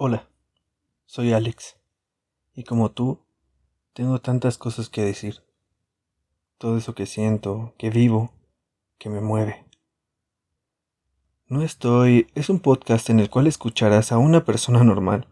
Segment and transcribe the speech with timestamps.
[0.00, 0.28] Hola,
[1.06, 1.76] soy Alex,
[2.54, 3.26] y como tú,
[3.94, 5.42] tengo tantas cosas que decir.
[6.56, 8.32] Todo eso que siento, que vivo,
[8.98, 9.66] que me mueve.
[11.48, 12.28] No estoy...
[12.36, 15.26] es un podcast en el cual escucharás a una persona normal.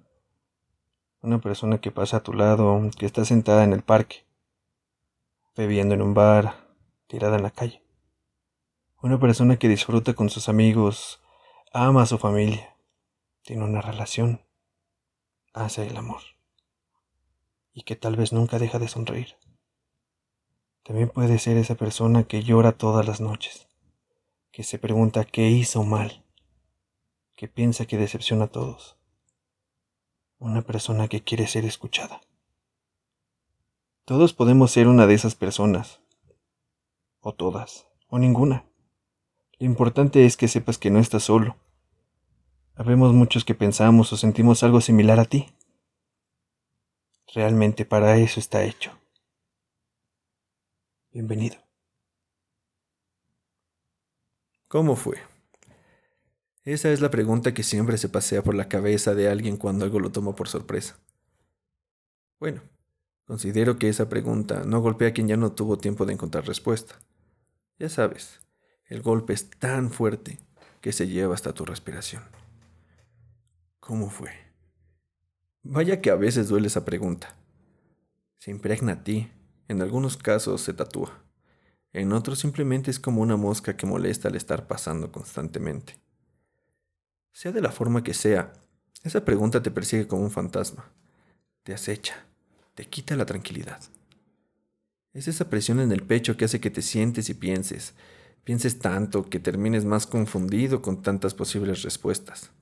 [1.21, 4.27] Una persona que pasa a tu lado, que está sentada en el parque,
[5.55, 6.75] bebiendo en un bar,
[7.07, 7.85] tirada en la calle.
[9.01, 11.23] Una persona que disfruta con sus amigos,
[11.73, 12.77] ama a su familia,
[13.43, 14.45] tiene una relación
[15.57, 16.21] hace el amor
[17.73, 19.37] y que tal vez nunca deja de sonreír.
[20.83, 23.67] También puede ser esa persona que llora todas las noches,
[24.53, 26.25] que se pregunta qué hizo mal,
[27.35, 28.97] que piensa que decepciona a todos.
[30.39, 32.21] Una persona que quiere ser escuchada.
[34.05, 36.01] Todos podemos ser una de esas personas,
[37.21, 38.65] o todas, o ninguna.
[39.59, 41.57] Lo importante es que sepas que no estás solo
[42.79, 45.47] Habemos muchos que pensamos o sentimos algo similar a ti.
[47.37, 48.99] Realmente para eso está hecho.
[51.13, 51.59] Bienvenido.
[54.69, 55.19] ¿Cómo fue?
[56.65, 60.01] Esa es la pregunta que siempre se pasea por la cabeza de alguien cuando algo
[60.01, 60.99] lo toma por sorpresa.
[62.41, 62.63] Bueno,
[63.27, 66.95] considero que esa pregunta no golpea a quien ya no tuvo tiempo de encontrar respuesta.
[67.79, 68.41] Ya sabes,
[68.87, 70.39] el golpe es tan fuerte
[70.81, 72.23] que se lleva hasta tu respiración.
[73.79, 74.46] ¿Cómo fue?
[75.69, 77.35] Vaya que a veces duele esa pregunta.
[78.39, 79.33] Se impregna a ti,
[79.67, 81.25] en algunos casos se tatúa,
[81.93, 85.99] en otros simplemente es como una mosca que molesta al estar pasando constantemente.
[87.33, 88.53] Sea de la forma que sea,
[89.03, 90.93] esa pregunta te persigue como un fantasma,
[91.65, 92.15] te acecha,
[92.77, 93.81] te quita la tranquilidad.
[95.15, 97.95] Es esa presión en el pecho que hace que te sientes y pienses,
[98.45, 102.53] pienses tanto que termines más confundido con tantas posibles respuestas.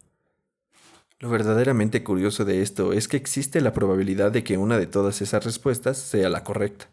[1.25, 5.22] Lo verdaderamente curioso de esto es que existe la probabilidad de que una de todas
[5.22, 6.91] esas respuestas sea la correcta.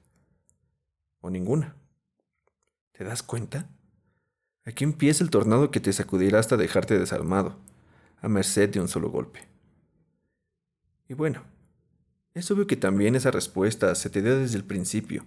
[1.19, 1.75] O ninguna.
[2.93, 3.67] ¿Te das cuenta?
[4.63, 7.57] Aquí empieza el tornado que te sacudirá hasta dejarte desarmado,
[8.21, 9.49] a merced de un solo golpe.
[11.09, 11.43] Y bueno,
[12.33, 15.25] es obvio que también esa respuesta se te dio desde el principio,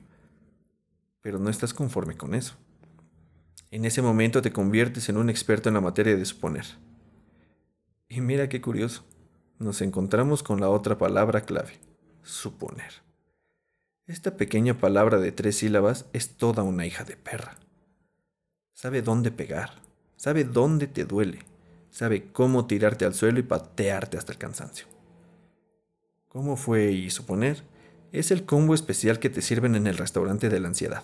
[1.21, 2.55] pero no estás conforme con eso.
[3.71, 6.65] En ese momento te conviertes en un experto en la materia de suponer.
[8.15, 9.03] Y mira qué curioso,
[9.59, 11.81] nos encontramos con la otra palabra clave,
[12.23, 13.03] suponer.
[14.07, 17.57] Esta pequeña palabra de tres sílabas es toda una hija de perra.
[18.73, 19.83] Sabe dónde pegar,
[20.15, 21.41] sabe dónde te duele,
[21.91, 24.87] sabe cómo tirarte al suelo y patearte hasta el cansancio.
[26.29, 27.65] ¿Cómo fue y suponer?
[28.13, 31.03] Es el combo especial que te sirven en el restaurante de la ansiedad.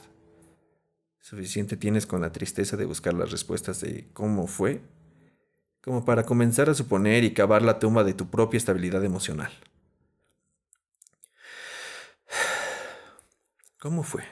[1.18, 4.80] Suficiente tienes con la tristeza de buscar las respuestas de cómo fue
[5.80, 9.52] como para comenzar a suponer y cavar la tumba de tu propia estabilidad emocional.
[13.78, 14.24] ¿Cómo fue?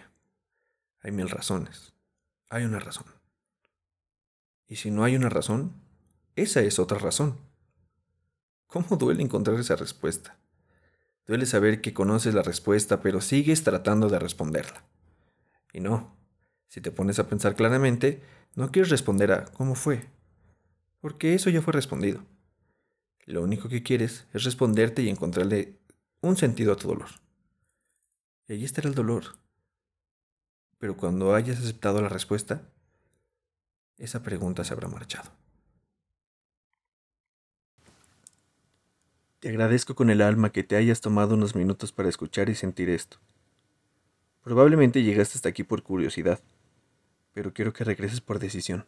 [1.02, 1.94] Hay mil razones.
[2.50, 3.06] Hay una razón.
[4.66, 5.72] Y si no hay una razón,
[6.36, 7.38] esa es otra razón.
[8.66, 10.36] ¿Cómo duele encontrar esa respuesta?
[11.26, 14.84] Duele saber que conoces la respuesta, pero sigues tratando de responderla.
[15.72, 16.16] Y no,
[16.68, 18.22] si te pones a pensar claramente,
[18.54, 20.06] no quieres responder a ¿cómo fue?
[21.00, 22.24] Porque eso ya fue respondido.
[23.24, 25.78] Lo único que quieres es responderte y encontrarle
[26.20, 27.08] un sentido a tu dolor.
[28.46, 29.36] Y allí estará el dolor.
[30.78, 32.62] Pero cuando hayas aceptado la respuesta,
[33.98, 35.30] esa pregunta se habrá marchado.
[39.40, 42.90] Te agradezco con el alma que te hayas tomado unos minutos para escuchar y sentir
[42.90, 43.18] esto.
[44.42, 46.40] Probablemente llegaste hasta aquí por curiosidad,
[47.34, 48.86] pero quiero que regreses por decisión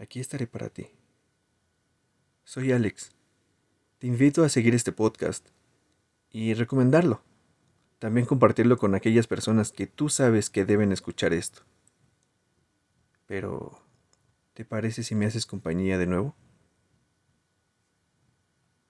[0.00, 0.86] aquí estaré para ti.
[2.44, 3.12] Soy Alex.
[3.98, 5.46] Te invito a seguir este podcast
[6.30, 7.22] y recomendarlo.
[7.98, 11.62] También compartirlo con aquellas personas que tú sabes que deben escuchar esto.
[13.26, 13.82] Pero,
[14.54, 16.34] ¿te parece si me haces compañía de nuevo?